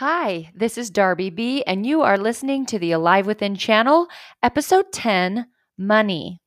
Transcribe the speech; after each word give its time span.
Hi, 0.00 0.50
this 0.54 0.78
is 0.78 0.88
Darby 0.88 1.28
B, 1.28 1.62
and 1.64 1.84
you 1.84 2.00
are 2.00 2.16
listening 2.16 2.64
to 2.64 2.78
the 2.78 2.92
Alive 2.92 3.26
Within 3.26 3.54
channel, 3.54 4.08
episode 4.42 4.92
10 4.94 5.46
Money. 5.76 6.40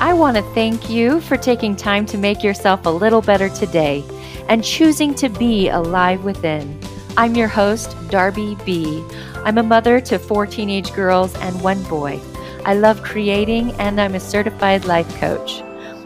I 0.00 0.14
want 0.14 0.38
to 0.38 0.42
thank 0.54 0.88
you 0.88 1.20
for 1.20 1.36
taking 1.36 1.76
time 1.76 2.06
to 2.06 2.16
make 2.16 2.42
yourself 2.42 2.86
a 2.86 2.88
little 2.88 3.20
better 3.20 3.50
today 3.50 4.02
and 4.48 4.64
choosing 4.64 5.14
to 5.16 5.28
be 5.28 5.68
alive 5.68 6.24
within. 6.24 6.80
I'm 7.18 7.34
your 7.34 7.48
host, 7.48 7.94
Darby 8.08 8.56
B. 8.64 9.04
I'm 9.44 9.58
a 9.58 9.62
mother 9.62 10.00
to 10.00 10.18
four 10.18 10.46
teenage 10.46 10.94
girls 10.94 11.34
and 11.34 11.60
one 11.60 11.82
boy. 11.90 12.18
I 12.64 12.72
love 12.72 13.02
creating, 13.02 13.72
and 13.72 14.00
I'm 14.00 14.14
a 14.14 14.20
certified 14.20 14.86
life 14.86 15.14
coach. 15.16 15.60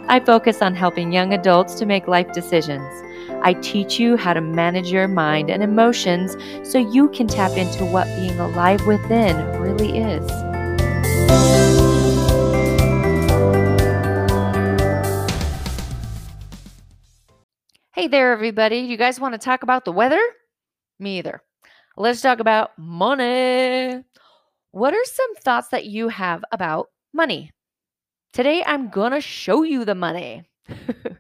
I 0.09 0.19
focus 0.19 0.63
on 0.63 0.75
helping 0.75 1.13
young 1.13 1.33
adults 1.33 1.77
to 1.77 1.87
make 1.87 2.09
life 2.09 2.33
decisions. 2.33 3.05
I 3.45 3.53
teach 3.53 4.01
you 4.01 4.17
how 4.17 4.33
to 4.33 4.41
manage 4.41 4.91
your 4.91 5.07
mind 5.07 5.51
and 5.51 5.63
emotions 5.63 6.35
so 6.67 6.79
you 6.79 7.11
can 7.11 7.27
tap 7.27 7.51
into 7.59 7.85
what 7.85 8.07
being 8.17 8.39
alive 8.41 8.87
within 8.87 9.37
really 9.61 9.99
is. 9.99 10.27
Hey 17.93 18.09
there, 18.09 18.33
everybody. 18.33 18.79
You 18.79 18.97
guys 18.97 19.21
want 19.21 19.35
to 19.35 19.39
talk 19.39 19.63
about 19.63 19.85
the 19.85 19.93
weather? 19.93 20.23
Me 20.99 21.19
either. 21.19 21.43
Let's 21.99 22.23
talk 22.23 22.41
about 22.41 22.71
money. 22.79 24.03
What 24.71 24.95
are 24.95 25.05
some 25.05 25.35
thoughts 25.37 25.69
that 25.69 25.85
you 25.85 26.09
have 26.09 26.43
about 26.51 26.89
money? 27.13 27.51
Today, 28.33 28.65
I'm 28.67 28.89
going 28.89 29.13
to 29.13 29.21
show 29.21 29.65
you 29.65 29.85
the 29.85 29.95
money. 29.95 30.49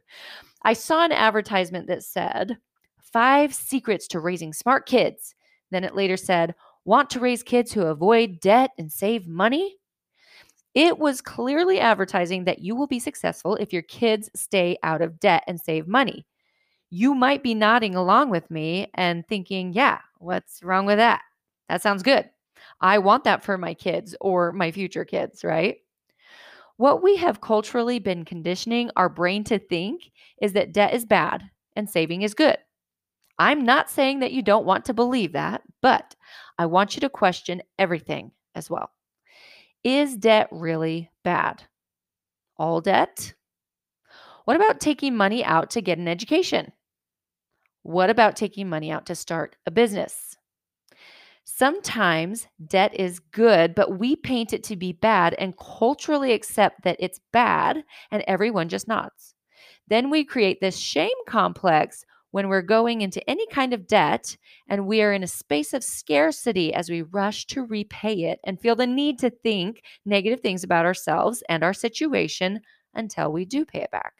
I 0.65 0.73
saw 0.73 1.05
an 1.05 1.13
advertisement 1.13 1.87
that 1.89 2.03
said, 2.03 2.59
Five 3.01 3.55
secrets 3.55 4.09
to 4.09 4.21
raising 4.21 4.53
smart 4.53 4.87
kids. 4.87 5.35
Then 5.71 5.85
it 5.85 5.95
later 5.95 6.17
said, 6.17 6.55
Want 6.85 7.11
to 7.11 7.21
raise 7.21 7.43
kids 7.43 7.73
who 7.73 7.83
avoid 7.83 8.41
debt 8.41 8.71
and 8.79 8.91
save 8.91 9.27
money? 9.27 9.77
It 10.75 10.99
was 10.99 11.21
clearly 11.21 11.79
advertising 11.79 12.45
that 12.45 12.59
you 12.59 12.75
will 12.75 12.89
be 12.89 12.99
successful 12.99 13.55
if 13.57 13.73
your 13.73 13.83
kids 13.83 14.29
stay 14.35 14.77
out 14.83 15.03
of 15.03 15.21
debt 15.21 15.45
and 15.47 15.61
save 15.61 15.87
money. 15.87 16.27
You 16.91 17.15
might 17.15 17.43
be 17.43 17.55
nodding 17.55 17.95
along 17.95 18.31
with 18.31 18.51
me 18.51 18.91
and 18.95 19.27
thinking, 19.27 19.73
yeah, 19.73 20.01
what's 20.19 20.63
wrong 20.63 20.87
with 20.87 20.99
that? 20.99 21.23
That 21.69 21.83
sounds 21.83 22.03
good. 22.03 22.29
I 22.81 22.99
want 22.99 23.25
that 23.25 23.45
for 23.45 23.57
my 23.57 23.75
kids 23.75 24.17
or 24.21 24.53
my 24.53 24.73
future 24.73 25.05
kids, 25.05 25.45
right? 25.45 25.79
What 26.77 27.03
we 27.03 27.17
have 27.17 27.41
culturally 27.41 27.99
been 27.99 28.25
conditioning 28.25 28.91
our 28.97 29.09
brain 29.09 29.45
to 29.45 29.59
think 29.59 30.11
is 30.43 30.55
that 30.55 30.73
debt 30.73 30.95
is 30.95 31.05
bad 31.05 31.45
and 31.77 31.89
saving 31.89 32.23
is 32.23 32.35
good. 32.35 32.59
I'm 33.39 33.65
not 33.65 33.91
saying 33.91 34.21
that 34.21 34.33
you 34.33 34.43
don't 34.43 34.67
want 34.67 34.85
to 34.87 34.95
believe 34.95 35.33
that, 35.33 35.63
but 35.83 36.15
I 36.59 36.67
want 36.67 36.95
you 36.95 37.01
to 37.01 37.09
question 37.09 37.63
everything 37.79 38.33
as 38.55 38.71
well. 38.71 38.91
Is 39.83 40.17
debt 40.17 40.49
really 40.51 41.11
bad? 41.25 41.63
All 42.57 42.81
debt? 42.81 43.35
What 44.45 44.57
about 44.57 44.81
taking 44.81 45.17
money 45.17 45.45
out 45.45 45.71
to 45.71 45.81
get 45.81 45.99
an 45.99 46.09
education? 46.09 46.73
What 47.83 48.11
about 48.11 48.37
taking 48.37 48.69
money 48.69 48.91
out 48.91 49.07
to 49.07 49.15
start 49.15 49.57
a 49.67 49.71
business? 49.71 50.34
Sometimes 51.45 52.49
debt 52.67 52.95
is 52.95 53.21
good, 53.21 53.75
but 53.75 53.99
we 53.99 54.17
paint 54.17 54.53
it 54.53 54.65
to 54.65 54.77
be 54.77 54.93
bad 54.93 55.35
and 55.39 55.57
culturally 55.59 56.33
accept 56.33 56.83
that 56.85 56.97
it's 56.99 57.21
bad, 57.33 57.85
and 58.11 58.25
everyone 58.27 58.69
just 58.69 58.89
nods. 58.89 59.35
Then 59.87 60.11
we 60.11 60.25
create 60.25 60.61
this 60.61 60.79
shame 60.79 61.17
complex 61.29 62.05
when 62.31 62.49
we're 62.49 62.63
going 62.63 63.03
into 63.03 63.29
any 63.31 63.47
kind 63.47 63.73
of 63.73 63.87
debt 63.87 64.37
and 64.69 64.87
we 64.87 65.03
are 65.03 65.13
in 65.13 65.23
a 65.23 65.29
space 65.29 65.73
of 65.73 65.85
scarcity 65.85 66.75
as 66.75 66.91
we 66.91 67.03
rush 67.03 67.47
to 67.47 67.65
repay 67.65 68.25
it 68.25 68.41
and 68.43 68.59
feel 68.59 68.75
the 68.75 68.87
need 68.87 69.21
to 69.21 69.31
think 69.31 69.83
negative 70.05 70.41
things 70.41 70.65
about 70.65 70.87
ourselves 70.87 71.45
and 71.49 71.63
our 71.63 71.75
situation 71.75 72.61
until 72.95 73.31
we 73.31 73.45
do 73.45 73.65
pay 73.65 73.83
it 73.83 73.91
back. 73.93 74.15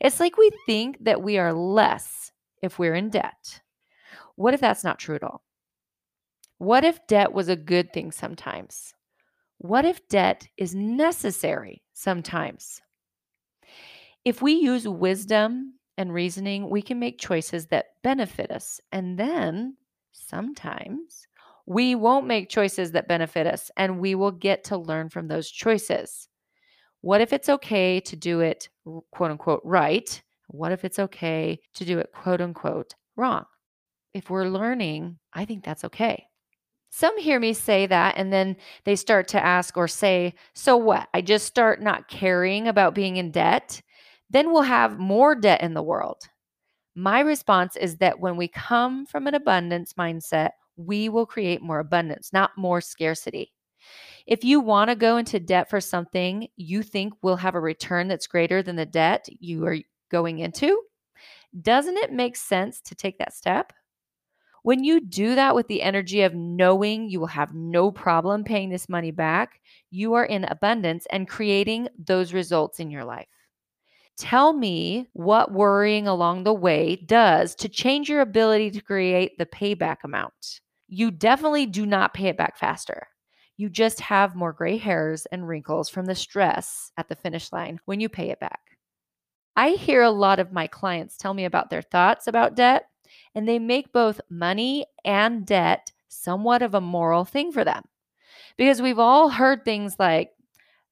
It's 0.00 0.18
like 0.18 0.36
we 0.38 0.50
think 0.66 0.96
that 1.04 1.22
we 1.22 1.38
are 1.38 1.52
less 1.52 2.32
if 2.62 2.78
we're 2.78 2.96
in 2.96 3.10
debt. 3.10 3.60
What 4.34 4.54
if 4.54 4.60
that's 4.60 4.82
not 4.82 4.98
true 4.98 5.14
at 5.14 5.22
all? 5.22 5.44
What 6.60 6.84
if 6.84 7.06
debt 7.06 7.32
was 7.32 7.48
a 7.48 7.56
good 7.56 7.90
thing 7.90 8.12
sometimes? 8.12 8.92
What 9.56 9.86
if 9.86 10.06
debt 10.08 10.46
is 10.58 10.74
necessary 10.74 11.82
sometimes? 11.94 12.82
If 14.26 14.42
we 14.42 14.52
use 14.52 14.86
wisdom 14.86 15.76
and 15.96 16.12
reasoning, 16.12 16.68
we 16.68 16.82
can 16.82 16.98
make 16.98 17.18
choices 17.18 17.68
that 17.68 17.86
benefit 18.02 18.50
us. 18.50 18.78
And 18.92 19.18
then 19.18 19.78
sometimes 20.12 21.26
we 21.64 21.94
won't 21.94 22.26
make 22.26 22.50
choices 22.50 22.92
that 22.92 23.08
benefit 23.08 23.46
us 23.46 23.70
and 23.78 23.98
we 23.98 24.14
will 24.14 24.30
get 24.30 24.62
to 24.64 24.76
learn 24.76 25.08
from 25.08 25.28
those 25.28 25.50
choices. 25.50 26.28
What 27.00 27.22
if 27.22 27.32
it's 27.32 27.48
okay 27.48 28.00
to 28.00 28.16
do 28.16 28.40
it 28.40 28.68
quote 29.12 29.30
unquote 29.30 29.62
right? 29.64 30.22
What 30.48 30.72
if 30.72 30.84
it's 30.84 30.98
okay 30.98 31.58
to 31.72 31.86
do 31.86 32.00
it 32.00 32.12
quote 32.12 32.42
unquote 32.42 32.94
wrong? 33.16 33.46
If 34.12 34.28
we're 34.28 34.48
learning, 34.48 35.18
I 35.32 35.46
think 35.46 35.64
that's 35.64 35.84
okay. 35.84 36.26
Some 36.90 37.18
hear 37.18 37.38
me 37.38 37.52
say 37.52 37.86
that 37.86 38.14
and 38.16 38.32
then 38.32 38.56
they 38.84 38.96
start 38.96 39.28
to 39.28 39.44
ask 39.44 39.76
or 39.76 39.88
say, 39.88 40.34
So 40.54 40.76
what? 40.76 41.08
I 41.14 41.20
just 41.22 41.46
start 41.46 41.80
not 41.80 42.08
caring 42.08 42.66
about 42.68 42.94
being 42.94 43.16
in 43.16 43.30
debt? 43.30 43.80
Then 44.28 44.52
we'll 44.52 44.62
have 44.62 44.98
more 44.98 45.34
debt 45.34 45.62
in 45.62 45.74
the 45.74 45.82
world. 45.82 46.22
My 46.94 47.20
response 47.20 47.76
is 47.76 47.96
that 47.98 48.20
when 48.20 48.36
we 48.36 48.48
come 48.48 49.06
from 49.06 49.26
an 49.26 49.34
abundance 49.34 49.94
mindset, 49.94 50.50
we 50.76 51.08
will 51.08 51.26
create 51.26 51.62
more 51.62 51.78
abundance, 51.78 52.32
not 52.32 52.50
more 52.56 52.80
scarcity. 52.80 53.52
If 54.26 54.44
you 54.44 54.60
want 54.60 54.90
to 54.90 54.96
go 54.96 55.16
into 55.16 55.40
debt 55.40 55.70
for 55.70 55.80
something 55.80 56.48
you 56.56 56.82
think 56.82 57.14
will 57.22 57.36
have 57.36 57.54
a 57.54 57.60
return 57.60 58.08
that's 58.08 58.26
greater 58.26 58.62
than 58.62 58.76
the 58.76 58.86
debt 58.86 59.28
you 59.28 59.64
are 59.66 59.78
going 60.10 60.40
into, 60.40 60.82
doesn't 61.62 61.96
it 61.96 62.12
make 62.12 62.36
sense 62.36 62.80
to 62.82 62.94
take 62.94 63.18
that 63.18 63.34
step? 63.34 63.72
When 64.62 64.84
you 64.84 65.00
do 65.00 65.34
that 65.36 65.54
with 65.54 65.68
the 65.68 65.82
energy 65.82 66.22
of 66.22 66.34
knowing 66.34 67.08
you 67.08 67.18
will 67.18 67.26
have 67.28 67.54
no 67.54 67.90
problem 67.90 68.44
paying 68.44 68.68
this 68.68 68.88
money 68.88 69.10
back, 69.10 69.60
you 69.90 70.14
are 70.14 70.24
in 70.24 70.44
abundance 70.44 71.06
and 71.10 71.28
creating 71.28 71.88
those 71.98 72.34
results 72.34 72.78
in 72.78 72.90
your 72.90 73.04
life. 73.04 73.26
Tell 74.18 74.52
me 74.52 75.08
what 75.14 75.52
worrying 75.52 76.06
along 76.06 76.44
the 76.44 76.52
way 76.52 76.96
does 77.06 77.54
to 77.54 77.70
change 77.70 78.10
your 78.10 78.20
ability 78.20 78.70
to 78.72 78.82
create 78.82 79.38
the 79.38 79.46
payback 79.46 80.04
amount. 80.04 80.60
You 80.88 81.10
definitely 81.10 81.64
do 81.64 81.86
not 81.86 82.12
pay 82.12 82.28
it 82.28 82.36
back 82.36 82.58
faster. 82.58 83.06
You 83.56 83.70
just 83.70 83.98
have 84.00 84.34
more 84.34 84.52
gray 84.52 84.76
hairs 84.76 85.24
and 85.32 85.48
wrinkles 85.48 85.88
from 85.88 86.04
the 86.04 86.14
stress 86.14 86.92
at 86.98 87.08
the 87.08 87.16
finish 87.16 87.50
line 87.50 87.80
when 87.86 87.98
you 87.98 88.10
pay 88.10 88.28
it 88.28 88.40
back. 88.40 88.60
I 89.56 89.70
hear 89.70 90.02
a 90.02 90.10
lot 90.10 90.38
of 90.38 90.52
my 90.52 90.66
clients 90.66 91.16
tell 91.16 91.32
me 91.32 91.46
about 91.46 91.70
their 91.70 91.82
thoughts 91.82 92.26
about 92.26 92.56
debt 92.56 92.89
and 93.34 93.48
they 93.48 93.58
make 93.58 93.92
both 93.92 94.20
money 94.28 94.86
and 95.04 95.46
debt 95.46 95.92
somewhat 96.08 96.62
of 96.62 96.74
a 96.74 96.80
moral 96.80 97.24
thing 97.24 97.52
for 97.52 97.64
them. 97.64 97.84
Because 98.56 98.82
we've 98.82 98.98
all 98.98 99.28
heard 99.28 99.64
things 99.64 99.96
like, 99.98 100.30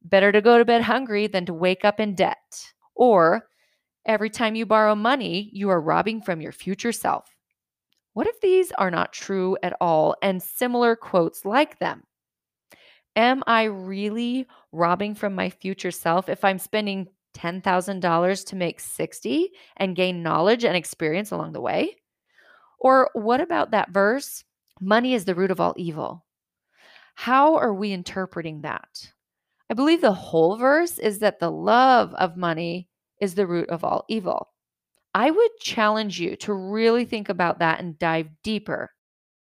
better 0.03 0.33
to 0.33 0.41
go 0.41 0.59
to 0.59 0.65
bed 0.65 0.83
hungry 0.83 1.27
than 1.27 1.45
to 1.47 1.55
wake 1.55 1.85
up 1.85 2.01
in 2.01 2.15
debt. 2.15 2.73
Or, 2.95 3.49
every 4.07 4.31
time 4.31 4.55
you 4.55 4.65
borrow 4.65 4.95
money, 4.95 5.51
you 5.53 5.69
are 5.71 5.81
robbing 5.81 6.23
from 6.23 6.41
your 6.41 6.53
future 6.53 6.93
self. 6.93 7.29
What 8.15 8.27
if 8.27 8.41
these 8.41 8.73
are 8.73 8.91
not 8.91 9.13
true 9.13 9.57
at 9.63 9.77
all 9.81 10.17
and 10.23 10.43
similar 10.43 10.97
quotes 10.97 11.45
like 11.45 11.79
them? 11.79 12.05
Am 13.17 13.43
I 13.47 13.65
really 13.65 14.47
robbing 14.73 15.15
from 15.15 15.35
my 15.35 15.51
future 15.51 15.91
self 15.91 16.29
if 16.29 16.45
I'm 16.45 16.59
spending 16.59 17.09
$10,000 17.37 18.47
to 18.47 18.57
make 18.57 18.81
60 18.81 19.51
and 19.77 19.97
gain 19.97 20.23
knowledge 20.23 20.65
and 20.65 20.77
experience 20.77 21.31
along 21.31 21.53
the 21.53 21.61
way? 21.61 21.97
Or 22.79 23.11
what 23.13 23.41
about 23.41 23.73
that 23.73 23.91
verse? 23.91 24.45
Money 24.81 25.15
is 25.15 25.25
the 25.25 25.35
root 25.35 25.51
of 25.51 25.61
all 25.61 25.75
evil. 25.77 26.25
How 27.15 27.57
are 27.57 27.75
we 27.75 27.93
interpreting 27.93 28.63
that? 28.63 29.13
I 29.71 29.75
believe 29.75 30.01
the 30.01 30.13
whole 30.13 30.57
verse 30.57 30.99
is 30.99 31.19
that 31.19 31.41
the 31.41 31.51
love 31.51 32.15
of 32.15 32.37
money 32.37 32.89
is 33.21 33.35
the 33.35 33.47
root 33.47 33.69
of 33.71 33.85
all 33.85 34.05
evil. 34.09 34.49
I 35.15 35.31
would 35.31 35.51
challenge 35.61 36.21
you 36.21 36.37
to 36.37 36.53
really 36.53 37.05
think 37.05 37.29
about 37.29 37.59
that 37.59 37.81
and 37.81 37.99
dive 37.99 38.29
deeper. 38.45 38.91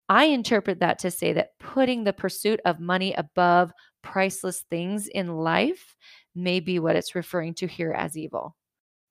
I 0.08 0.24
interpret 0.24 0.80
that 0.80 0.98
to 1.00 1.10
say 1.10 1.32
that 1.34 1.58
putting 1.60 2.04
the 2.04 2.12
pursuit 2.12 2.60
of 2.64 2.80
money 2.80 3.14
above 3.14 3.72
priceless 4.02 4.64
things 4.68 5.06
in 5.06 5.36
life 5.36 5.94
may 6.34 6.60
be 6.60 6.78
what 6.78 6.96
it's 6.96 7.14
referring 7.14 7.54
to 7.54 7.66
here 7.66 7.92
as 7.92 8.16
evil. 8.16 8.56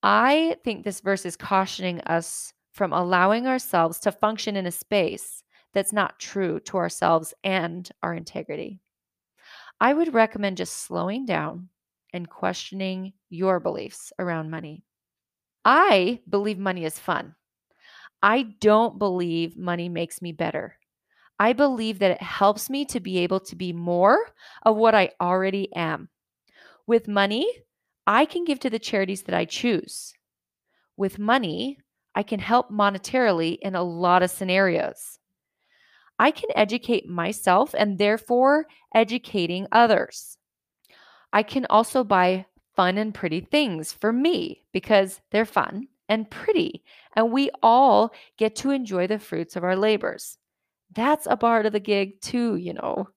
I 0.04 0.58
think 0.64 0.84
this 0.84 1.00
verse 1.00 1.26
is 1.26 1.38
cautioning 1.38 2.02
us 2.02 2.54
from 2.72 2.94
allowing 2.94 3.48
ourselves 3.48 4.00
to 4.00 4.12
function 4.12 4.56
in 4.56 4.66
a 4.66 4.72
space 4.72 5.44
that's 5.74 5.94
not 5.94 6.20
true 6.20 6.60
to 6.62 6.78
ourselves 6.78 7.34
and 7.44 7.90
our 8.04 8.14
integrity. 8.14 8.80
I 9.80 9.94
would 9.94 10.14
recommend 10.14 10.58
just 10.58 10.78
slowing 10.78 11.26
down 11.26 11.70
and 12.14 12.30
questioning 12.30 13.14
your 13.30 13.60
beliefs 13.60 14.12
around 14.20 14.52
money. 14.52 14.84
I 15.64 16.20
believe 16.30 16.58
money 16.58 16.86
is 16.86 17.00
fun. 17.00 17.36
I 18.22 18.44
don't 18.60 19.00
believe 19.00 19.58
money 19.58 19.90
makes 19.90 20.22
me 20.22 20.32
better. 20.32 20.78
I 21.40 21.54
believe 21.54 22.00
that 22.00 22.12
it 22.12 22.22
helps 22.22 22.70
me 22.70 22.86
to 22.86 23.00
be 23.00 23.20
able 23.20 23.40
to 23.42 23.56
be 23.56 23.74
more 23.74 24.20
of 24.64 24.76
what 24.76 24.94
I 24.94 25.12
already 25.20 25.74
am. 25.76 26.10
With 26.86 27.08
money, 27.08 27.52
I 28.06 28.26
can 28.26 28.44
give 28.44 28.60
to 28.60 28.70
the 28.70 28.78
charities 28.78 29.24
that 29.24 29.34
I 29.34 29.46
choose. 29.46 30.14
With 30.98 31.18
money, 31.18 31.80
I 32.16 32.24
can 32.24 32.40
help 32.40 32.70
monetarily 32.70 33.58
in 33.62 33.76
a 33.76 33.84
lot 33.84 34.24
of 34.24 34.32
scenarios. 34.32 35.20
I 36.20 36.32
can 36.32 36.50
educate 36.56 37.08
myself 37.08 37.74
and 37.78 37.98
therefore 37.98 38.68
educating 38.94 39.68
others. 39.72 40.38
I 41.34 41.44
can 41.44 41.66
also 41.70 42.04
buy 42.04 42.46
fun 42.76 42.98
and 42.98 43.14
pretty 43.14 43.42
things 43.42 43.92
for 43.92 44.12
me 44.14 44.64
because 44.72 45.22
they're 45.32 45.46
fun 45.46 45.88
and 46.10 46.30
pretty, 46.30 46.84
and 47.16 47.32
we 47.32 47.50
all 47.64 48.14
get 48.38 48.56
to 48.58 48.72
enjoy 48.72 49.08
the 49.08 49.18
fruits 49.18 49.56
of 49.56 49.64
our 49.64 49.76
labors. 49.76 50.38
That's 50.94 51.26
a 51.26 51.38
part 51.38 51.66
of 51.66 51.72
the 51.72 51.80
gig, 51.80 52.20
too, 52.22 52.58
you 52.58 52.74
know. 52.74 53.08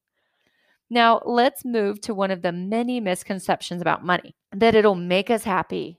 Now, 0.91 1.21
let's 1.25 1.65
move 1.65 2.01
to 2.03 2.15
one 2.15 2.31
of 2.31 2.43
the 2.43 2.53
many 2.53 3.01
misconceptions 3.01 3.83
about 3.83 4.05
money 4.05 4.37
that 4.53 4.77
it'll 4.77 4.95
make 4.95 5.29
us 5.29 5.43
happy. 5.43 5.99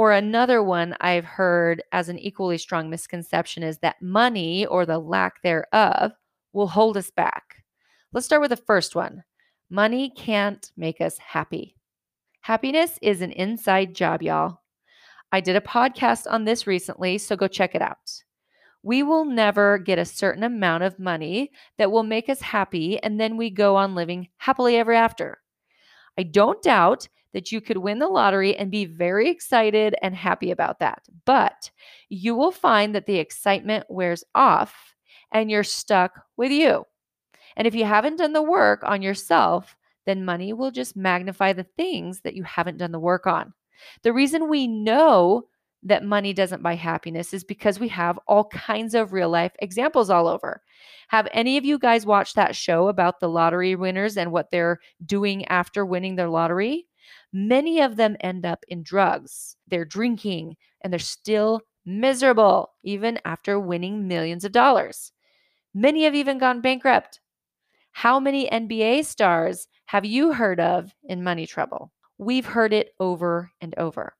Or 0.00 0.12
another 0.12 0.62
one 0.62 0.96
I've 1.02 1.26
heard 1.26 1.82
as 1.92 2.08
an 2.08 2.18
equally 2.18 2.56
strong 2.56 2.88
misconception 2.88 3.62
is 3.62 3.80
that 3.80 4.00
money 4.00 4.64
or 4.64 4.86
the 4.86 4.98
lack 4.98 5.42
thereof 5.42 6.12
will 6.54 6.68
hold 6.68 6.96
us 6.96 7.10
back. 7.10 7.56
Let's 8.10 8.24
start 8.24 8.40
with 8.40 8.48
the 8.48 8.56
first 8.56 8.96
one 8.96 9.24
money 9.68 10.08
can't 10.08 10.72
make 10.74 11.02
us 11.02 11.18
happy. 11.18 11.76
Happiness 12.40 12.98
is 13.02 13.20
an 13.20 13.32
inside 13.32 13.94
job, 13.94 14.22
y'all. 14.22 14.62
I 15.32 15.42
did 15.42 15.54
a 15.54 15.60
podcast 15.60 16.24
on 16.30 16.44
this 16.44 16.66
recently, 16.66 17.18
so 17.18 17.36
go 17.36 17.46
check 17.46 17.74
it 17.74 17.82
out. 17.82 18.22
We 18.82 19.02
will 19.02 19.26
never 19.26 19.76
get 19.76 19.98
a 19.98 20.06
certain 20.06 20.44
amount 20.44 20.82
of 20.82 20.98
money 20.98 21.50
that 21.76 21.92
will 21.92 22.04
make 22.04 22.30
us 22.30 22.40
happy, 22.40 22.98
and 23.02 23.20
then 23.20 23.36
we 23.36 23.50
go 23.50 23.76
on 23.76 23.94
living 23.94 24.28
happily 24.38 24.76
ever 24.76 24.94
after. 24.94 25.42
I 26.16 26.22
don't 26.22 26.62
doubt 26.62 27.06
that 27.32 27.52
you 27.52 27.60
could 27.60 27.78
win 27.78 27.98
the 27.98 28.08
lottery 28.08 28.56
and 28.56 28.70
be 28.70 28.84
very 28.84 29.28
excited 29.28 29.94
and 30.02 30.14
happy 30.14 30.50
about 30.50 30.78
that, 30.80 31.02
but 31.24 31.70
you 32.08 32.34
will 32.34 32.50
find 32.50 32.94
that 32.94 33.06
the 33.06 33.18
excitement 33.18 33.86
wears 33.88 34.24
off 34.34 34.94
and 35.32 35.50
you're 35.50 35.64
stuck 35.64 36.24
with 36.36 36.50
you. 36.50 36.84
And 37.56 37.66
if 37.66 37.74
you 37.74 37.84
haven't 37.84 38.16
done 38.16 38.32
the 38.32 38.42
work 38.42 38.82
on 38.84 39.02
yourself, 39.02 39.76
then 40.06 40.24
money 40.24 40.52
will 40.52 40.70
just 40.70 40.96
magnify 40.96 41.52
the 41.52 41.66
things 41.76 42.20
that 42.20 42.34
you 42.34 42.42
haven't 42.42 42.78
done 42.78 42.92
the 42.92 42.98
work 42.98 43.26
on. 43.26 43.52
The 44.02 44.12
reason 44.12 44.48
we 44.48 44.66
know 44.66 45.44
that 45.82 46.04
money 46.04 46.32
doesn't 46.32 46.62
buy 46.62 46.74
happiness 46.74 47.32
is 47.32 47.42
because 47.42 47.80
we 47.80 47.88
have 47.88 48.18
all 48.26 48.44
kinds 48.48 48.94
of 48.94 49.12
real 49.12 49.30
life 49.30 49.52
examples 49.60 50.10
all 50.10 50.28
over. 50.28 50.62
Have 51.08 51.28
any 51.32 51.56
of 51.56 51.64
you 51.64 51.78
guys 51.78 52.04
watched 52.04 52.36
that 52.36 52.54
show 52.54 52.88
about 52.88 53.20
the 53.20 53.28
lottery 53.28 53.74
winners 53.74 54.16
and 54.16 54.30
what 54.30 54.50
they're 54.50 54.78
doing 55.06 55.44
after 55.46 55.86
winning 55.86 56.16
their 56.16 56.28
lottery? 56.28 56.86
Many 57.32 57.80
of 57.80 57.96
them 57.96 58.16
end 58.20 58.44
up 58.44 58.64
in 58.68 58.82
drugs. 58.82 59.56
They're 59.68 59.84
drinking 59.84 60.56
and 60.82 60.92
they're 60.92 60.98
still 60.98 61.62
miserable 61.84 62.72
even 62.82 63.18
after 63.24 63.58
winning 63.58 64.06
millions 64.06 64.44
of 64.44 64.52
dollars. 64.52 65.12
Many 65.74 66.04
have 66.04 66.14
even 66.14 66.38
gone 66.38 66.60
bankrupt. 66.60 67.20
How 67.92 68.20
many 68.20 68.48
NBA 68.48 69.04
stars 69.04 69.68
have 69.86 70.04
you 70.04 70.32
heard 70.32 70.60
of 70.60 70.94
in 71.04 71.24
money 71.24 71.46
trouble? 71.46 71.92
We've 72.18 72.46
heard 72.46 72.72
it 72.72 72.94
over 73.00 73.50
and 73.60 73.74
over. 73.78 74.14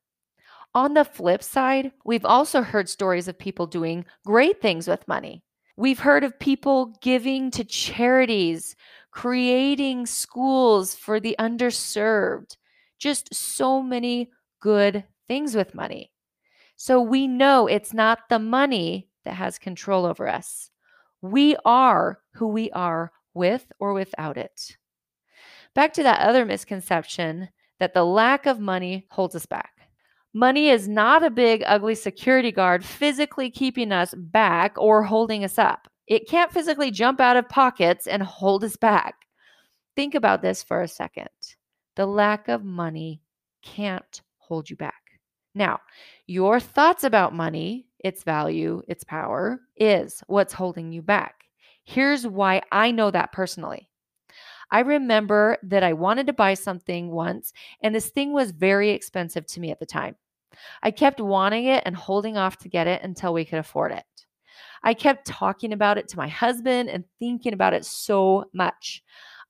On 0.74 0.94
the 0.94 1.04
flip 1.04 1.42
side, 1.42 1.92
we've 2.04 2.24
also 2.24 2.62
heard 2.62 2.88
stories 2.88 3.26
of 3.26 3.38
people 3.38 3.66
doing 3.66 4.04
great 4.24 4.60
things 4.60 4.86
with 4.86 5.08
money. 5.08 5.42
We've 5.76 5.98
heard 5.98 6.24
of 6.24 6.38
people 6.38 6.94
giving 7.00 7.50
to 7.52 7.64
charities, 7.64 8.76
creating 9.10 10.06
schools 10.06 10.94
for 10.94 11.18
the 11.18 11.34
underserved, 11.38 12.56
just 13.00 13.34
so 13.34 13.82
many 13.82 14.30
good 14.60 15.04
things 15.26 15.56
with 15.56 15.74
money. 15.74 16.12
So 16.76 17.00
we 17.00 17.26
know 17.26 17.66
it's 17.66 17.92
not 17.92 18.28
the 18.28 18.38
money 18.38 19.08
that 19.24 19.34
has 19.34 19.58
control 19.58 20.06
over 20.06 20.28
us. 20.28 20.70
We 21.20 21.56
are 21.64 22.20
who 22.34 22.48
we 22.48 22.70
are 22.70 23.12
with 23.34 23.70
or 23.80 23.92
without 23.92 24.36
it. 24.36 24.76
Back 25.74 25.92
to 25.94 26.02
that 26.04 26.20
other 26.20 26.44
misconception 26.44 27.48
that 27.78 27.94
the 27.94 28.04
lack 28.04 28.46
of 28.46 28.60
money 28.60 29.06
holds 29.10 29.34
us 29.34 29.46
back. 29.46 29.72
Money 30.32 30.68
is 30.68 30.88
not 30.88 31.24
a 31.24 31.30
big, 31.30 31.62
ugly 31.66 31.94
security 31.94 32.52
guard 32.52 32.84
physically 32.84 33.50
keeping 33.50 33.90
us 33.90 34.14
back 34.16 34.74
or 34.78 35.02
holding 35.02 35.44
us 35.44 35.58
up. 35.58 35.88
It 36.06 36.28
can't 36.28 36.52
physically 36.52 36.90
jump 36.90 37.20
out 37.20 37.36
of 37.36 37.48
pockets 37.48 38.06
and 38.06 38.22
hold 38.22 38.62
us 38.64 38.76
back. 38.76 39.14
Think 39.96 40.14
about 40.14 40.42
this 40.42 40.62
for 40.62 40.82
a 40.82 40.88
second. 40.88 41.28
The 42.00 42.06
lack 42.06 42.48
of 42.48 42.64
money 42.64 43.20
can't 43.62 44.22
hold 44.38 44.70
you 44.70 44.76
back. 44.76 45.02
Now, 45.54 45.80
your 46.26 46.58
thoughts 46.58 47.04
about 47.04 47.34
money, 47.34 47.88
its 47.98 48.22
value, 48.22 48.80
its 48.88 49.04
power, 49.04 49.60
is 49.76 50.22
what's 50.26 50.54
holding 50.54 50.92
you 50.92 51.02
back. 51.02 51.44
Here's 51.84 52.26
why 52.26 52.62
I 52.72 52.90
know 52.90 53.10
that 53.10 53.32
personally. 53.32 53.90
I 54.70 54.80
remember 54.80 55.58
that 55.64 55.82
I 55.82 55.92
wanted 55.92 56.26
to 56.28 56.32
buy 56.32 56.54
something 56.54 57.10
once, 57.10 57.52
and 57.82 57.94
this 57.94 58.08
thing 58.08 58.32
was 58.32 58.50
very 58.50 58.88
expensive 58.88 59.44
to 59.48 59.60
me 59.60 59.70
at 59.70 59.78
the 59.78 59.84
time. 59.84 60.16
I 60.82 60.92
kept 60.92 61.20
wanting 61.20 61.66
it 61.66 61.82
and 61.84 61.94
holding 61.94 62.38
off 62.38 62.56
to 62.60 62.70
get 62.70 62.86
it 62.86 63.02
until 63.02 63.34
we 63.34 63.44
could 63.44 63.58
afford 63.58 63.92
it. 63.92 64.04
I 64.82 64.94
kept 64.94 65.26
talking 65.26 65.74
about 65.74 65.98
it 65.98 66.08
to 66.08 66.16
my 66.16 66.28
husband 66.28 66.88
and 66.88 67.04
thinking 67.18 67.52
about 67.52 67.74
it 67.74 67.84
so 67.84 68.46
much. 68.54 69.02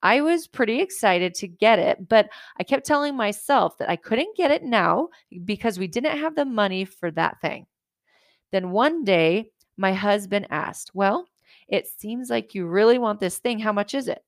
I 0.02 0.22
was 0.22 0.46
pretty 0.46 0.80
excited 0.80 1.34
to 1.34 1.48
get 1.48 1.78
it, 1.78 2.08
but 2.08 2.30
I 2.58 2.62
kept 2.62 2.86
telling 2.86 3.16
myself 3.16 3.76
that 3.78 3.90
I 3.90 3.96
couldn't 3.96 4.36
get 4.36 4.50
it 4.50 4.62
now 4.62 5.08
because 5.44 5.78
we 5.78 5.88
didn't 5.88 6.18
have 6.18 6.34
the 6.34 6.44
money 6.44 6.84
for 6.84 7.10
that 7.12 7.40
thing. 7.40 7.66
Then 8.50 8.70
one 8.70 9.04
day, 9.04 9.50
my 9.76 9.92
husband 9.92 10.46
asked, 10.50 10.92
Well, 10.94 11.26
it 11.68 11.86
seems 11.86 12.30
like 12.30 12.54
you 12.54 12.66
really 12.66 12.98
want 12.98 13.20
this 13.20 13.38
thing. 13.38 13.58
How 13.58 13.72
much 13.72 13.94
is 13.94 14.08
it? 14.08 14.24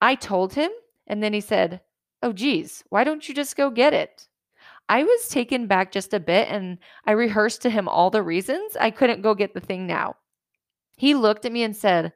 I 0.00 0.14
told 0.14 0.54
him, 0.54 0.70
and 1.06 1.22
then 1.22 1.32
he 1.32 1.40
said, 1.40 1.80
Oh, 2.22 2.32
geez, 2.32 2.84
why 2.88 3.04
don't 3.04 3.28
you 3.28 3.34
just 3.34 3.56
go 3.56 3.70
get 3.70 3.92
it? 3.92 4.28
I 4.88 5.04
was 5.04 5.28
taken 5.28 5.68
back 5.68 5.92
just 5.92 6.12
a 6.14 6.20
bit 6.20 6.48
and 6.48 6.78
I 7.06 7.12
rehearsed 7.12 7.62
to 7.62 7.70
him 7.70 7.86
all 7.86 8.10
the 8.10 8.24
reasons 8.24 8.76
I 8.76 8.90
couldn't 8.90 9.22
go 9.22 9.34
get 9.34 9.54
the 9.54 9.60
thing 9.60 9.86
now. 9.86 10.16
He 10.96 11.14
looked 11.14 11.44
at 11.44 11.52
me 11.52 11.62
and 11.62 11.76
said, 11.76 12.12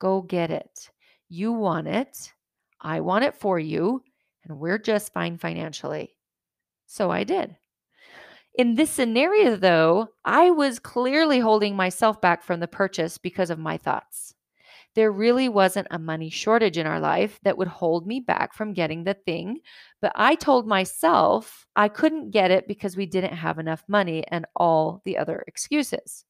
Go 0.00 0.22
get 0.22 0.50
it. 0.50 0.90
You 1.28 1.52
want 1.52 1.86
it. 1.86 2.32
I 2.80 3.00
want 3.00 3.24
it 3.24 3.34
for 3.34 3.58
you. 3.58 4.02
And 4.44 4.58
we're 4.58 4.78
just 4.78 5.12
fine 5.12 5.38
financially. 5.38 6.14
So 6.86 7.10
I 7.10 7.24
did. 7.24 7.56
In 8.54 8.74
this 8.74 8.90
scenario, 8.90 9.56
though, 9.56 10.08
I 10.24 10.50
was 10.50 10.78
clearly 10.78 11.40
holding 11.40 11.76
myself 11.76 12.20
back 12.20 12.42
from 12.42 12.60
the 12.60 12.68
purchase 12.68 13.18
because 13.18 13.50
of 13.50 13.58
my 13.58 13.76
thoughts 13.76 14.36
there 14.96 15.12
really 15.12 15.48
wasn't 15.48 15.86
a 15.90 15.98
money 15.98 16.30
shortage 16.30 16.78
in 16.78 16.86
our 16.86 16.98
life 16.98 17.38
that 17.42 17.56
would 17.58 17.68
hold 17.68 18.06
me 18.06 18.18
back 18.18 18.54
from 18.54 18.72
getting 18.72 19.04
the 19.04 19.12
thing. 19.12 19.58
But 20.00 20.12
I 20.16 20.34
told 20.34 20.66
myself 20.66 21.66
I 21.76 21.88
couldn't 21.88 22.30
get 22.30 22.50
it 22.50 22.66
because 22.66 22.96
we 22.96 23.04
didn't 23.04 23.34
have 23.34 23.58
enough 23.58 23.84
money 23.88 24.24
and 24.28 24.46
all 24.56 25.02
the 25.04 25.18
other 25.18 25.44
excuses. 25.46 26.24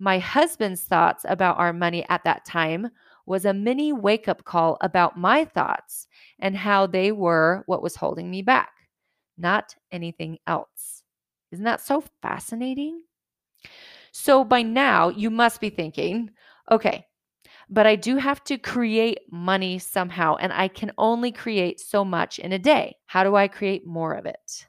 My 0.00 0.18
husband's 0.18 0.82
thoughts 0.82 1.24
about 1.26 1.58
our 1.58 1.72
money 1.72 2.04
at 2.08 2.24
that 2.24 2.44
time 2.44 2.90
was 3.26 3.44
a 3.44 3.54
mini 3.54 3.92
wake 3.92 4.28
up 4.28 4.44
call 4.44 4.76
about 4.80 5.18
my 5.18 5.44
thoughts 5.44 6.06
and 6.38 6.56
how 6.56 6.86
they 6.86 7.12
were 7.12 7.62
what 7.66 7.82
was 7.82 7.96
holding 7.96 8.30
me 8.30 8.42
back, 8.42 8.72
not 9.38 9.74
anything 9.92 10.38
else. 10.46 11.02
Isn't 11.52 11.64
that 11.64 11.80
so 11.80 12.02
fascinating? 12.22 13.02
So 14.12 14.44
by 14.44 14.62
now, 14.62 15.08
you 15.08 15.30
must 15.30 15.60
be 15.60 15.70
thinking, 15.70 16.30
okay, 16.70 17.06
but 17.70 17.86
I 17.86 17.96
do 17.96 18.16
have 18.16 18.44
to 18.44 18.58
create 18.58 19.20
money 19.30 19.78
somehow, 19.78 20.36
and 20.36 20.52
I 20.52 20.68
can 20.68 20.92
only 20.98 21.32
create 21.32 21.80
so 21.80 22.04
much 22.04 22.38
in 22.38 22.52
a 22.52 22.58
day. 22.58 22.96
How 23.06 23.24
do 23.24 23.34
I 23.36 23.48
create 23.48 23.86
more 23.86 24.14
of 24.14 24.26
it? 24.26 24.66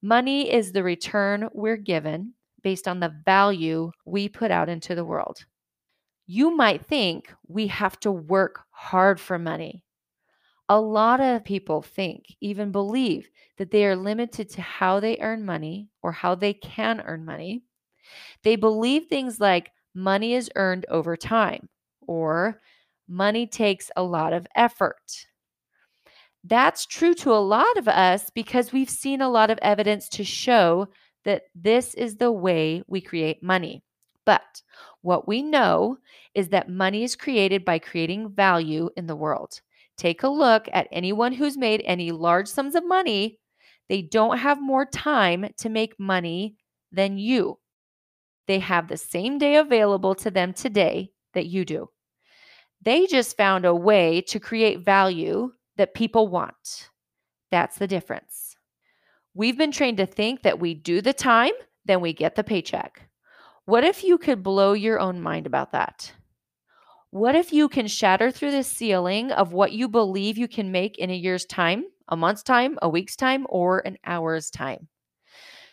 Money 0.00 0.52
is 0.52 0.72
the 0.72 0.82
return 0.82 1.48
we're 1.52 1.76
given 1.76 2.34
based 2.62 2.86
on 2.86 3.00
the 3.00 3.14
value 3.24 3.90
we 4.04 4.28
put 4.28 4.50
out 4.50 4.68
into 4.68 4.94
the 4.94 5.04
world. 5.04 5.44
You 6.26 6.56
might 6.56 6.86
think 6.86 7.32
we 7.46 7.68
have 7.68 7.98
to 8.00 8.12
work 8.12 8.60
hard 8.70 9.20
for 9.20 9.38
money. 9.38 9.84
A 10.68 10.80
lot 10.80 11.20
of 11.20 11.44
people 11.44 11.82
think, 11.82 12.26
even 12.40 12.72
believe, 12.72 13.28
that 13.58 13.70
they 13.70 13.86
are 13.86 13.96
limited 13.96 14.48
to 14.50 14.62
how 14.62 15.00
they 15.00 15.18
earn 15.20 15.44
money 15.44 15.88
or 16.02 16.12
how 16.12 16.34
they 16.34 16.54
can 16.54 17.00
earn 17.02 17.24
money. 17.24 17.62
They 18.44 18.56
believe 18.56 19.06
things 19.06 19.40
like 19.40 19.72
money 19.94 20.34
is 20.34 20.50
earned 20.56 20.86
over 20.88 21.16
time 21.16 21.68
or 22.00 22.60
money 23.08 23.46
takes 23.46 23.90
a 23.96 24.02
lot 24.02 24.32
of 24.32 24.46
effort. 24.54 25.26
That's 26.44 26.86
true 26.86 27.14
to 27.14 27.32
a 27.32 27.38
lot 27.44 27.76
of 27.76 27.86
us 27.88 28.30
because 28.30 28.72
we've 28.72 28.90
seen 28.90 29.20
a 29.20 29.28
lot 29.28 29.50
of 29.50 29.58
evidence 29.62 30.08
to 30.10 30.24
show 30.24 30.88
that 31.24 31.44
this 31.54 31.94
is 31.94 32.16
the 32.16 32.32
way 32.32 32.82
we 32.88 33.00
create 33.00 33.42
money. 33.42 33.84
But 34.24 34.62
what 35.02 35.28
we 35.28 35.42
know 35.42 35.98
is 36.34 36.48
that 36.48 36.68
money 36.68 37.02
is 37.02 37.16
created 37.16 37.64
by 37.64 37.78
creating 37.78 38.30
value 38.30 38.88
in 38.96 39.06
the 39.06 39.16
world. 39.16 39.60
Take 39.96 40.22
a 40.22 40.28
look 40.28 40.68
at 40.72 40.88
anyone 40.90 41.32
who's 41.32 41.56
made 41.56 41.82
any 41.84 42.12
large 42.12 42.48
sums 42.48 42.74
of 42.74 42.86
money. 42.86 43.38
They 43.88 44.02
don't 44.02 44.38
have 44.38 44.60
more 44.60 44.86
time 44.86 45.48
to 45.58 45.68
make 45.68 45.98
money 45.98 46.56
than 46.92 47.18
you. 47.18 47.58
They 48.46 48.60
have 48.60 48.88
the 48.88 48.96
same 48.96 49.38
day 49.38 49.56
available 49.56 50.14
to 50.16 50.30
them 50.30 50.52
today 50.52 51.12
that 51.34 51.46
you 51.46 51.64
do. 51.64 51.90
They 52.80 53.06
just 53.06 53.36
found 53.36 53.64
a 53.64 53.74
way 53.74 54.22
to 54.22 54.40
create 54.40 54.84
value 54.84 55.52
that 55.76 55.94
people 55.94 56.28
want. 56.28 56.90
That's 57.50 57.78
the 57.78 57.86
difference. 57.86 58.56
We've 59.34 59.56
been 59.56 59.72
trained 59.72 59.98
to 59.98 60.06
think 60.06 60.42
that 60.42 60.58
we 60.58 60.74
do 60.74 61.00
the 61.00 61.12
time, 61.12 61.52
then 61.84 62.00
we 62.00 62.12
get 62.12 62.34
the 62.34 62.44
paycheck. 62.44 63.08
What 63.64 63.84
if 63.84 64.02
you 64.02 64.18
could 64.18 64.42
blow 64.42 64.72
your 64.72 64.98
own 64.98 65.20
mind 65.20 65.46
about 65.46 65.70
that? 65.70 66.12
What 67.10 67.36
if 67.36 67.52
you 67.52 67.68
can 67.68 67.86
shatter 67.86 68.30
through 68.30 68.50
the 68.50 68.64
ceiling 68.64 69.30
of 69.30 69.52
what 69.52 69.72
you 69.72 69.88
believe 69.88 70.36
you 70.36 70.48
can 70.48 70.72
make 70.72 70.98
in 70.98 71.10
a 71.10 71.14
year's 71.14 71.44
time, 71.44 71.84
a 72.08 72.16
month's 72.16 72.42
time, 72.42 72.76
a 72.82 72.88
week's 72.88 73.14
time, 73.14 73.46
or 73.48 73.78
an 73.86 73.98
hour's 74.04 74.50
time? 74.50 74.88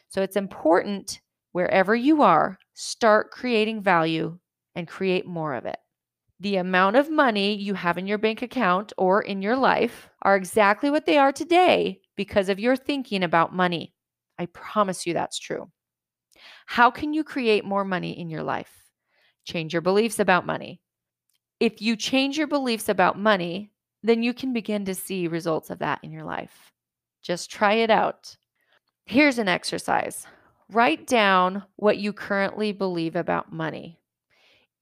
So 0.09 0.21
it's 0.21 0.35
important 0.35 1.19
wherever 1.51 1.95
you 1.95 2.21
are, 2.21 2.59
start 2.75 3.31
creating 3.31 3.81
value 3.81 4.37
and 4.75 4.87
create 4.87 5.25
more 5.25 5.55
of 5.55 5.65
it. 5.65 5.77
The 6.39 6.57
amount 6.57 6.95
of 6.95 7.09
money 7.09 7.55
you 7.55 7.73
have 7.73 7.97
in 7.97 8.05
your 8.05 8.19
bank 8.19 8.43
account 8.43 8.93
or 8.97 9.21
in 9.21 9.41
your 9.41 9.55
life 9.55 10.09
are 10.21 10.35
exactly 10.35 10.91
what 10.91 11.07
they 11.07 11.17
are 11.17 11.31
today 11.31 12.01
because 12.15 12.49
of 12.49 12.59
your 12.59 12.75
thinking 12.75 13.23
about 13.23 13.53
money. 13.53 13.95
I 14.37 14.45
promise 14.45 15.07
you 15.07 15.13
that's 15.13 15.39
true. 15.39 15.71
How 16.65 16.91
can 16.91 17.13
you 17.13 17.23
create 17.23 17.65
more 17.65 17.85
money 17.85 18.19
in 18.19 18.29
your 18.29 18.43
life? 18.43 18.79
Change 19.45 19.73
your 19.73 19.81
beliefs 19.81 20.19
about 20.19 20.45
money. 20.45 20.81
If 21.59 21.81
you 21.81 21.95
change 21.95 22.37
your 22.37 22.47
beliefs 22.47 22.87
about 22.87 23.19
money, 23.19 23.71
then 24.03 24.23
you 24.23 24.33
can 24.33 24.53
begin 24.53 24.85
to 24.85 24.95
see 24.95 25.27
results 25.27 25.69
of 25.69 25.79
that 25.79 25.99
in 26.03 26.11
your 26.11 26.23
life. 26.23 26.71
Just 27.21 27.51
try 27.51 27.73
it 27.73 27.89
out. 27.89 28.37
Here's 29.05 29.39
an 29.39 29.47
exercise 29.47 30.25
write 30.71 31.07
down 31.07 31.63
what 31.77 31.97
you 31.97 32.13
currently 32.13 32.71
believe 32.71 33.15
about 33.15 33.51
money. 33.51 33.99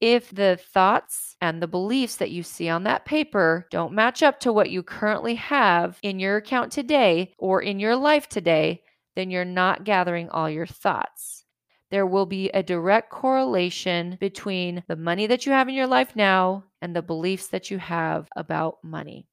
If 0.00 0.30
the 0.30 0.58
thoughts 0.72 1.34
and 1.40 1.60
the 1.60 1.66
beliefs 1.66 2.16
that 2.16 2.30
you 2.30 2.42
see 2.42 2.68
on 2.68 2.84
that 2.84 3.06
paper 3.06 3.66
don't 3.70 3.94
match 3.94 4.22
up 4.22 4.38
to 4.40 4.52
what 4.52 4.70
you 4.70 4.82
currently 4.82 5.34
have 5.36 5.98
in 6.02 6.20
your 6.20 6.36
account 6.36 6.70
today 6.70 7.32
or 7.38 7.62
in 7.62 7.80
your 7.80 7.96
life 7.96 8.28
today, 8.28 8.82
then 9.16 9.30
you're 9.30 9.46
not 9.46 9.84
gathering 9.84 10.28
all 10.28 10.48
your 10.48 10.66
thoughts 10.66 11.44
there 11.90 12.06
will 12.06 12.26
be 12.26 12.50
a 12.50 12.62
direct 12.62 13.10
correlation 13.10 14.18
between 14.20 14.82
the 14.88 14.96
money 14.96 15.26
that 15.26 15.46
you 15.46 15.52
have 15.52 15.68
in 15.68 15.74
your 15.74 15.86
life 15.86 16.14
now 16.14 16.64
and 16.82 16.94
the 16.94 17.02
beliefs 17.02 17.48
that 17.48 17.70
you 17.70 17.78
have 17.78 18.28
about 18.36 18.78
money. 18.82 19.26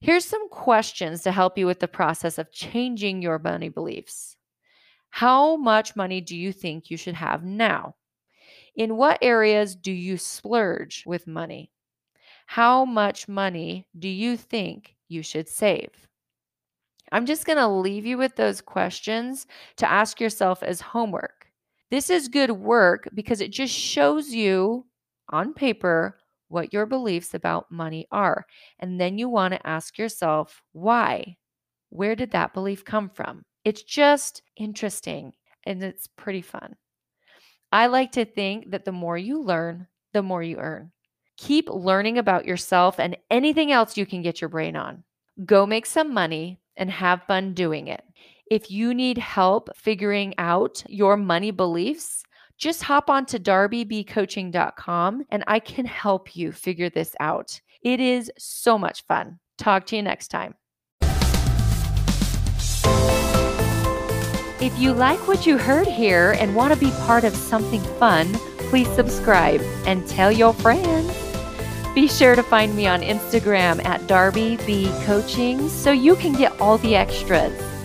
Here's 0.00 0.24
some 0.24 0.48
questions 0.48 1.22
to 1.22 1.32
help 1.32 1.56
you 1.56 1.66
with 1.66 1.80
the 1.80 1.88
process 1.88 2.38
of 2.38 2.52
changing 2.52 3.22
your 3.22 3.38
money 3.38 3.68
beliefs. 3.68 4.36
How 5.10 5.56
much 5.56 5.96
money 5.96 6.20
do 6.20 6.36
you 6.36 6.52
think 6.52 6.90
you 6.90 6.96
should 6.96 7.14
have 7.14 7.44
now? 7.44 7.94
In 8.74 8.96
what 8.96 9.18
areas 9.22 9.74
do 9.74 9.92
you 9.92 10.18
splurge 10.18 11.04
with 11.06 11.26
money? 11.26 11.70
How 12.46 12.84
much 12.84 13.26
money 13.28 13.88
do 13.98 14.08
you 14.08 14.36
think 14.36 14.96
you 15.08 15.22
should 15.22 15.48
save? 15.48 16.08
I'm 17.12 17.26
just 17.26 17.46
going 17.46 17.58
to 17.58 17.68
leave 17.68 18.04
you 18.04 18.18
with 18.18 18.36
those 18.36 18.60
questions 18.60 19.46
to 19.76 19.90
ask 19.90 20.20
yourself 20.20 20.62
as 20.62 20.80
homework. 20.80 21.35
This 21.90 22.10
is 22.10 22.28
good 22.28 22.50
work 22.50 23.08
because 23.14 23.40
it 23.40 23.52
just 23.52 23.72
shows 23.72 24.30
you 24.30 24.86
on 25.30 25.54
paper 25.54 26.18
what 26.48 26.72
your 26.72 26.86
beliefs 26.86 27.34
about 27.34 27.70
money 27.70 28.06
are. 28.10 28.46
And 28.78 29.00
then 29.00 29.18
you 29.18 29.28
want 29.28 29.54
to 29.54 29.66
ask 29.66 29.98
yourself, 29.98 30.62
why? 30.72 31.36
Where 31.90 32.16
did 32.16 32.32
that 32.32 32.54
belief 32.54 32.84
come 32.84 33.08
from? 33.10 33.44
It's 33.64 33.82
just 33.82 34.42
interesting 34.56 35.32
and 35.64 35.82
it's 35.82 36.06
pretty 36.06 36.42
fun. 36.42 36.76
I 37.72 37.86
like 37.86 38.12
to 38.12 38.24
think 38.24 38.70
that 38.70 38.84
the 38.84 38.92
more 38.92 39.18
you 39.18 39.40
learn, 39.42 39.86
the 40.12 40.22
more 40.22 40.42
you 40.42 40.58
earn. 40.58 40.92
Keep 41.36 41.68
learning 41.68 42.18
about 42.18 42.46
yourself 42.46 42.98
and 42.98 43.16
anything 43.30 43.72
else 43.72 43.96
you 43.96 44.06
can 44.06 44.22
get 44.22 44.40
your 44.40 44.48
brain 44.48 44.76
on. 44.76 45.04
Go 45.44 45.66
make 45.66 45.84
some 45.86 46.14
money 46.14 46.60
and 46.76 46.90
have 46.90 47.24
fun 47.24 47.54
doing 47.54 47.88
it. 47.88 48.02
If 48.48 48.70
you 48.70 48.94
need 48.94 49.18
help 49.18 49.70
figuring 49.76 50.32
out 50.38 50.84
your 50.88 51.16
money 51.16 51.50
beliefs, 51.50 52.22
just 52.56 52.84
hop 52.84 53.10
on 53.10 53.26
to 53.26 53.40
darbybcoaching.com 53.40 55.24
and 55.30 55.44
I 55.48 55.58
can 55.58 55.84
help 55.84 56.36
you 56.36 56.52
figure 56.52 56.88
this 56.88 57.16
out. 57.18 57.60
It 57.82 57.98
is 57.98 58.30
so 58.38 58.78
much 58.78 59.04
fun. 59.06 59.40
Talk 59.58 59.86
to 59.86 59.96
you 59.96 60.02
next 60.02 60.28
time. 60.28 60.54
If 64.60 64.78
you 64.78 64.92
like 64.92 65.26
what 65.26 65.44
you 65.44 65.58
heard 65.58 65.88
here 65.88 66.36
and 66.38 66.54
want 66.54 66.72
to 66.72 66.78
be 66.78 66.92
part 67.04 67.24
of 67.24 67.34
something 67.34 67.82
fun, 67.98 68.32
please 68.70 68.88
subscribe 68.94 69.60
and 69.86 70.06
tell 70.06 70.30
your 70.30 70.54
friends. 70.54 71.12
Be 71.96 72.06
sure 72.06 72.36
to 72.36 72.42
find 72.44 72.76
me 72.76 72.86
on 72.86 73.00
Instagram 73.00 73.84
at 73.84 74.06
Darby 74.06 74.56
so 75.68 75.90
you 75.90 76.14
can 76.14 76.32
get 76.32 76.58
all 76.60 76.78
the 76.78 76.94
extras. 76.94 77.75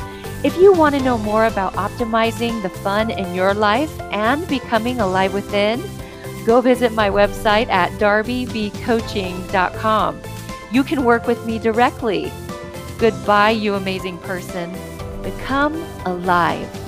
If 0.43 0.57
you 0.57 0.73
want 0.73 0.95
to 0.95 1.03
know 1.03 1.19
more 1.19 1.45
about 1.45 1.73
optimizing 1.73 2.63
the 2.63 2.69
fun 2.69 3.11
in 3.11 3.35
your 3.35 3.53
life 3.53 3.95
and 4.11 4.47
becoming 4.47 4.99
alive 4.99 5.35
within, 5.35 5.83
go 6.47 6.61
visit 6.61 6.93
my 6.93 7.11
website 7.11 7.69
at 7.69 7.91
darbybcoaching.com. 7.99 10.21
You 10.71 10.83
can 10.83 11.03
work 11.03 11.27
with 11.27 11.45
me 11.45 11.59
directly. 11.59 12.31
Goodbye, 12.97 13.51
you 13.51 13.75
amazing 13.75 14.17
person. 14.17 14.75
Become 15.21 15.75
alive. 16.05 16.80